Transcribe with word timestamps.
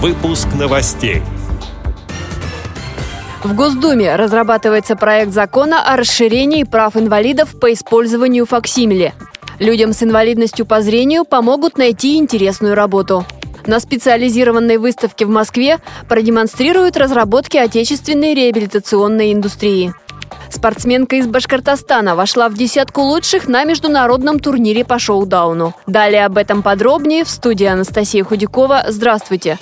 Выпуск 0.00 0.48
новостей. 0.58 1.20
В 3.44 3.54
Госдуме 3.54 4.16
разрабатывается 4.16 4.96
проект 4.96 5.34
закона 5.34 5.82
о 5.84 5.94
расширении 5.98 6.64
прав 6.64 6.96
инвалидов 6.96 7.60
по 7.60 7.70
использованию 7.70 8.46
факсимиле. 8.46 9.12
Людям 9.58 9.92
с 9.92 10.02
инвалидностью 10.02 10.64
по 10.64 10.80
зрению 10.80 11.26
помогут 11.26 11.76
найти 11.76 12.16
интересную 12.16 12.74
работу. 12.74 13.26
На 13.66 13.78
специализированной 13.78 14.78
выставке 14.78 15.26
в 15.26 15.28
Москве 15.28 15.80
продемонстрируют 16.08 16.96
разработки 16.96 17.58
отечественной 17.58 18.32
реабилитационной 18.32 19.34
индустрии. 19.34 19.92
Спортсменка 20.48 21.16
из 21.16 21.26
Башкортостана 21.26 22.16
вошла 22.16 22.48
в 22.48 22.54
десятку 22.54 23.02
лучших 23.02 23.48
на 23.48 23.64
международном 23.64 24.40
турнире 24.40 24.82
по 24.82 24.98
шоу-дауну. 24.98 25.74
Далее 25.86 26.24
об 26.24 26.38
этом 26.38 26.62
подробнее 26.62 27.24
в 27.24 27.28
студии 27.28 27.66
Анастасия 27.66 28.24
Худякова. 28.24 28.86
Здравствуйте! 28.88 29.58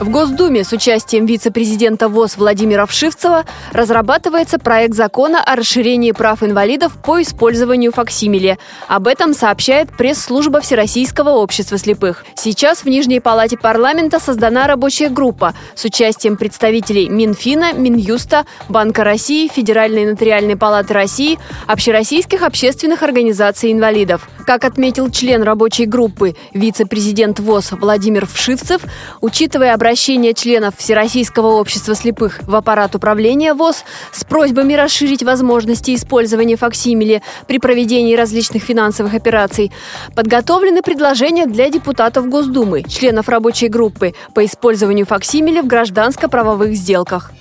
В 0.00 0.10
Госдуме 0.10 0.64
с 0.64 0.72
участием 0.72 1.24
вице-президента 1.24 2.08
ВОЗ 2.08 2.36
Владимира 2.36 2.84
Вшивцева 2.84 3.44
разрабатывается 3.70 4.58
проект 4.58 4.94
закона 4.94 5.40
о 5.40 5.54
расширении 5.54 6.10
прав 6.10 6.42
инвалидов 6.42 6.94
по 7.00 7.22
использованию 7.22 7.92
факсимиле. 7.92 8.58
Об 8.88 9.06
этом 9.06 9.34
сообщает 9.34 9.96
пресс-служба 9.96 10.60
Всероссийского 10.60 11.30
общества 11.30 11.78
слепых. 11.78 12.24
Сейчас 12.34 12.80
в 12.80 12.86
Нижней 12.86 13.20
палате 13.20 13.56
парламента 13.56 14.18
создана 14.18 14.66
рабочая 14.66 15.10
группа 15.10 15.54
с 15.76 15.84
участием 15.84 16.36
представителей 16.36 17.08
Минфина, 17.08 17.72
Минюста, 17.72 18.46
Банка 18.68 19.04
России, 19.04 19.46
Федеральной 19.46 20.06
нотариальной 20.06 20.56
палаты 20.56 20.92
России, 20.92 21.38
общероссийских 21.68 22.42
общественных 22.42 23.04
организаций 23.04 23.70
инвалидов. 23.70 24.28
Как 24.46 24.64
отметил 24.64 25.10
член 25.10 25.42
рабочей 25.42 25.86
группы, 25.86 26.36
вице-президент 26.52 27.40
ВОЗ 27.40 27.72
Владимир 27.72 28.26
Вшивцев, 28.26 28.82
учитывая 29.22 29.72
обращение 29.72 30.34
членов 30.34 30.74
Всероссийского 30.76 31.58
общества 31.58 31.94
слепых 31.94 32.40
в 32.42 32.54
аппарат 32.54 32.94
управления 32.94 33.54
ВОЗ 33.54 33.84
с 34.12 34.22
просьбами 34.24 34.74
расширить 34.74 35.22
возможности 35.22 35.94
использования 35.94 36.56
факсимили 36.56 37.22
при 37.46 37.58
проведении 37.58 38.14
различных 38.14 38.62
финансовых 38.62 39.14
операций, 39.14 39.72
подготовлены 40.14 40.82
предложения 40.82 41.46
для 41.46 41.70
депутатов 41.70 42.28
Госдумы, 42.28 42.82
членов 42.82 43.30
рабочей 43.30 43.68
группы 43.68 44.14
по 44.34 44.44
использованию 44.44 45.06
факсимили 45.06 45.62
в 45.62 45.66
гражданско-правовых 45.66 46.74
сделках. 46.74 47.32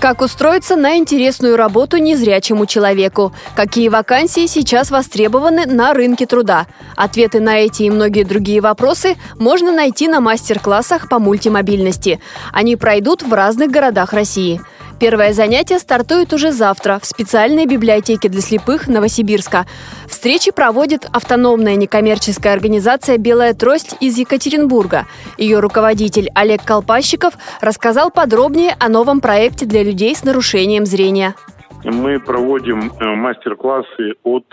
Как 0.00 0.22
устроиться 0.22 0.76
на 0.76 0.96
интересную 0.96 1.56
работу 1.56 1.98
незрячему 1.98 2.64
человеку? 2.64 3.34
Какие 3.54 3.90
вакансии 3.90 4.46
сейчас 4.46 4.90
востребованы 4.90 5.66
на 5.66 5.92
рынке 5.92 6.24
труда? 6.24 6.66
Ответы 6.96 7.38
на 7.38 7.58
эти 7.58 7.82
и 7.82 7.90
многие 7.90 8.24
другие 8.24 8.62
вопросы 8.62 9.18
можно 9.38 9.72
найти 9.72 10.08
на 10.08 10.22
мастер-классах 10.22 11.10
по 11.10 11.18
мультимобильности. 11.18 12.18
Они 12.50 12.76
пройдут 12.76 13.22
в 13.22 13.30
разных 13.34 13.70
городах 13.70 14.14
России. 14.14 14.62
Первое 15.00 15.32
занятие 15.32 15.78
стартует 15.78 16.34
уже 16.34 16.52
завтра 16.52 16.98
в 17.00 17.06
специальной 17.06 17.64
библиотеке 17.64 18.28
для 18.28 18.42
слепых 18.42 18.86
Новосибирска. 18.86 19.64
Встречи 20.06 20.50
проводит 20.50 21.06
автономная 21.10 21.74
некоммерческая 21.76 22.52
организация 22.52 23.16
«Белая 23.16 23.54
трость» 23.54 23.96
из 24.00 24.18
Екатеринбурга. 24.18 25.06
Ее 25.38 25.60
руководитель 25.60 26.28
Олег 26.34 26.62
Колпащиков 26.64 27.32
рассказал 27.62 28.10
подробнее 28.10 28.76
о 28.78 28.90
новом 28.90 29.22
проекте 29.22 29.64
для 29.64 29.82
людей 29.82 30.14
с 30.14 30.22
нарушением 30.22 30.84
зрения. 30.84 31.34
Мы 31.82 32.20
проводим 32.20 32.92
э, 33.00 33.04
мастер-классы 33.14 34.16
от 34.22 34.44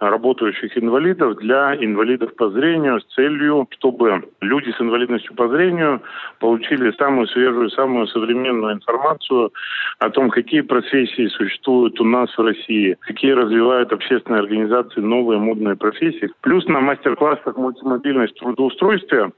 работающих 0.00 0.76
инвалидов 0.78 1.36
для 1.36 1.74
инвалидов 1.76 2.34
по 2.36 2.48
зрению 2.50 3.00
с 3.00 3.14
целью, 3.14 3.68
чтобы 3.70 4.24
люди 4.40 4.70
с 4.70 4.80
инвалидностью 4.80 5.34
по 5.34 5.48
зрению 5.48 6.02
получили 6.38 6.90
самую 6.92 7.26
свежую, 7.28 7.70
самую 7.70 8.06
современную 8.06 8.74
информацию 8.74 9.52
о 9.98 10.10
том, 10.10 10.30
какие 10.30 10.62
профессии 10.62 11.26
существуют 11.28 12.00
у 12.00 12.04
нас 12.04 12.30
в 12.36 12.40
России, 12.40 12.96
какие 13.00 13.32
развивают 13.32 13.92
общественные 13.92 14.40
организации 14.40 15.00
новые 15.00 15.38
модные 15.38 15.76
профессии. 15.76 16.30
Плюс 16.40 16.66
на 16.66 16.80
мастер-классах 16.80 17.56
мультимобильность 17.56 18.38
трудоустройства 18.38 19.32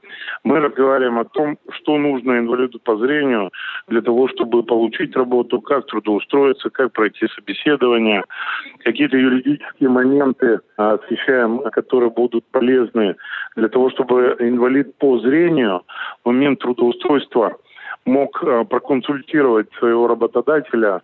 мы 0.45 0.59
разговариваем 0.59 1.19
о 1.19 1.25
том, 1.25 1.57
что 1.71 1.97
нужно 1.97 2.39
инвалиду 2.39 2.79
по 2.79 2.95
зрению 2.97 3.51
для 3.87 4.01
того, 4.01 4.29
чтобы 4.29 4.63
получить 4.63 5.15
работу, 5.15 5.59
как 5.59 5.85
трудоустроиться, 5.87 6.69
как 6.69 6.93
пройти 6.93 7.27
собеседование, 7.35 8.23
какие-то 8.83 9.17
юридические 9.17 9.89
моменты 9.89 10.52
освещаем, 10.77 11.59
которые 11.71 12.09
будут 12.09 12.45
полезны 12.51 13.15
для 13.55 13.69
того, 13.69 13.89
чтобы 13.89 14.35
инвалид 14.39 14.97
по 14.97 15.19
зрению 15.19 15.83
в 16.23 16.27
момент 16.27 16.59
трудоустройства 16.59 17.57
мог 18.05 18.43
э, 18.43 18.65
проконсультировать 18.65 19.67
своего 19.79 20.07
работодателя 20.07 21.01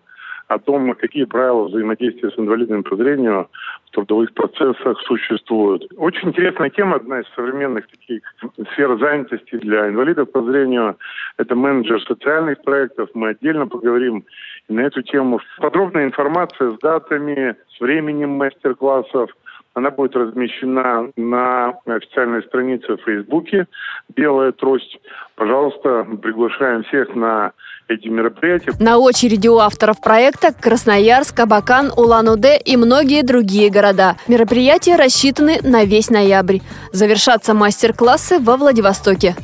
о 0.50 0.58
том, 0.58 0.96
какие 0.96 1.26
правила 1.26 1.68
взаимодействия 1.68 2.32
с 2.32 2.40
инвалидом 2.40 2.84
по 2.84 2.96
зрению 2.96 3.48
в 3.86 3.92
трудовых 3.92 4.34
процессах 4.34 5.00
существуют. 5.06 5.86
Очень 5.96 6.30
интересная 6.30 6.72
тема, 6.72 6.96
одна 6.96 7.20
из 7.20 7.26
современных 7.36 7.88
таких 7.88 8.24
сфер 8.74 8.98
занятости 8.98 9.58
для 9.58 9.90
инвалидов 9.90 10.32
по 10.32 10.42
зрению. 10.42 10.98
Это 11.38 11.56
менеджер 11.56 12.02
социальных 12.02 12.64
проектов. 12.64 13.10
Мы 13.14 13.30
отдельно 13.30 13.68
поговорим 13.68 14.26
на 14.68 14.80
эту 14.82 15.04
тему. 15.04 15.40
Подробная 15.60 16.06
информация 16.06 16.72
с 16.72 16.80
датами, 16.80 17.56
с 17.78 17.80
временем 17.80 18.32
мастер-классов– 18.32 19.30
она 19.74 19.92
будет 19.92 20.16
размещена 20.16 21.12
на 21.16 21.74
официальной 21.86 22.44
странице 22.44 22.96
в 22.96 23.02
Фейсбуке 23.04 23.68
«Белая 24.16 24.52
трость». 24.52 25.00
Пожалуйста, 25.36 26.06
приглашаем 26.22 26.84
всех 26.84 27.16
на 27.16 27.54
эти 27.88 28.08
мероприятия. 28.08 28.72
На 28.80 28.98
очереди 28.98 29.48
у 29.48 29.58
авторов 29.58 30.02
проекта 30.02 30.54
Красноярск, 30.54 31.40
Абакан, 31.40 31.92
Улан-Удэ 31.96 32.60
и 32.64 32.78
многие 32.78 33.24
другие 33.24 33.70
города. 33.72 34.16
Мероприятия 34.28 34.96
рассчитаны 34.96 35.58
на 35.64 35.86
весь 35.86 36.10
ноябрь. 36.10 36.60
Завершатся 36.92 37.54
мастер-классы 37.54 38.40
во 38.40 38.58
Владивостоке. 38.58 39.36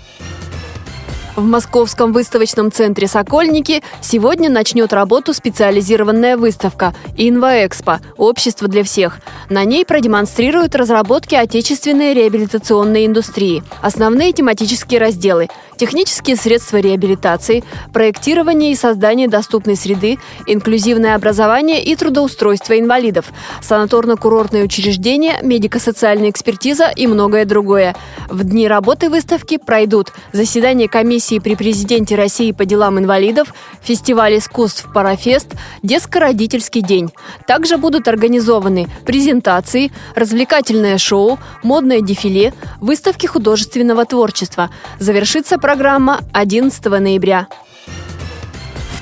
В 1.35 1.43
Московском 1.43 2.13
выставочном 2.13 2.71
центре 2.71 3.07
«Сокольники» 3.07 3.83
сегодня 3.99 4.49
начнет 4.49 4.93
работу 4.93 5.33
специализированная 5.33 6.37
выставка 6.37 6.95
«Инвоэкспо. 7.17 7.99
Общество 8.15 8.69
для 8.69 8.85
всех». 8.85 9.19
На 9.49 9.65
ней 9.65 9.85
продемонстрируют 9.85 10.75
разработки 10.75 11.35
отечественной 11.35 12.13
реабилитационной 12.13 13.05
индустрии. 13.05 13.63
Основные 13.81 14.31
тематические 14.31 15.01
разделы– 15.01 15.49
технические 15.77 16.37
средства 16.37 16.77
реабилитации, 16.77 17.65
проектирование 17.91 18.71
и 18.71 18.75
создание 18.75 19.27
доступной 19.27 19.75
среды, 19.75 20.17
инклюзивное 20.47 21.15
образование 21.15 21.83
и 21.83 21.97
трудоустройство 21.97 22.79
инвалидов, 22.79 23.25
санаторно-курортные 23.61 24.63
учреждения, 24.63 25.39
медико-социальная 25.43 26.29
экспертиза 26.29 26.91
и 26.95 27.07
многое 27.07 27.43
другое. 27.43 27.93
В 28.29 28.45
дни 28.45 28.69
работы 28.69 29.09
выставки 29.09 29.57
пройдут 29.57 30.13
заседание 30.31 30.87
комиссии 30.87 31.24
комиссии 31.25 31.39
при 31.39 31.55
президенте 31.55 32.15
России 32.15 32.51
по 32.51 32.65
делам 32.65 32.99
инвалидов, 32.99 33.53
фестиваль 33.81 34.37
искусств 34.37 34.87
«Парафест», 34.93 35.47
детско-родительский 35.81 36.81
день. 36.81 37.09
Также 37.47 37.77
будут 37.77 38.07
организованы 38.07 38.87
презентации, 39.05 39.91
развлекательное 40.15 40.97
шоу, 40.99 41.39
модное 41.63 42.01
дефиле, 42.01 42.53
выставки 42.79 43.25
художественного 43.25 44.05
творчества. 44.05 44.69
Завершится 44.99 45.57
программа 45.57 46.19
11 46.33 46.85
ноября. 46.85 47.47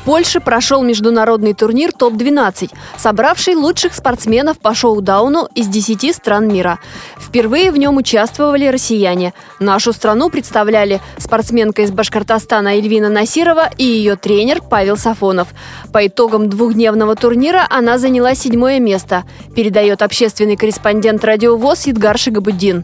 Польше 0.06 0.42
прошел 0.42 0.84
международный 0.84 1.54
турнир 1.54 1.94
ТОП-12, 1.94 2.72
собравший 2.98 3.56
лучших 3.56 3.94
спортсменов 3.94 4.60
по 4.60 4.76
шоу-дауну 4.76 5.48
из 5.56 5.68
10 5.68 6.14
стран 6.14 6.50
мира. 6.50 6.80
Впервые 7.18 7.72
в 7.72 7.78
нем 7.78 7.96
участвовали 7.96 8.68
россияне. 8.68 9.34
Нашу 9.60 9.94
страну 9.94 10.30
представляли 10.30 11.00
спортсменка 11.18 11.84
из 11.84 11.92
Башкортостана 11.92 12.76
Эльвина 12.76 13.08
Насирова 13.10 13.70
и 13.78 13.86
ее 13.86 14.18
тренер 14.18 14.62
Павел 14.62 14.98
Сафонов. 14.98 15.48
По 15.94 16.06
итогам 16.06 16.50
двухдневного 16.50 17.16
турнира 17.16 17.66
она 17.70 17.98
заняла 17.98 18.36
седьмое 18.36 18.80
место, 18.80 19.24
передает 19.56 20.02
общественный 20.02 20.58
корреспондент 20.58 21.24
радиовоз 21.24 21.88
Едгар 21.88 22.18
Шигабуддин. 22.18 22.84